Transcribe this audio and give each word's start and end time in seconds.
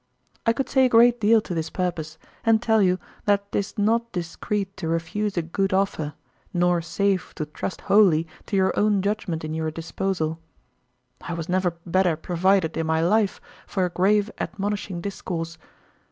I 0.47 0.53
could 0.53 0.67
say 0.67 0.85
a 0.85 0.89
great 0.89 1.21
deal 1.21 1.41
to 1.41 1.53
this 1.53 1.69
purpose, 1.69 2.17
and 2.43 2.59
tell 2.59 2.81
you 2.81 2.97
that 3.25 3.51
'tis 3.51 3.77
not 3.77 4.11
discreet 4.13 4.75
to 4.77 4.87
refuse 4.87 5.37
a 5.37 5.43
good 5.43 5.73
offer, 5.73 6.15
nor 6.55 6.81
safe 6.81 7.35
to 7.35 7.45
trust 7.45 7.81
wholly 7.81 8.25
to 8.47 8.55
your 8.55 8.73
own 8.75 9.03
judgment 9.03 9.43
in 9.45 9.53
your 9.53 9.69
disposal. 9.69 10.39
I 11.21 11.33
was 11.35 11.47
never 11.47 11.75
better 11.85 12.15
provided 12.15 12.77
in 12.77 12.87
my 12.87 13.01
life 13.01 13.39
for 13.67 13.85
a 13.85 13.91
grave 13.91 14.31
admonishing 14.39 15.01
discourse. 15.01 15.59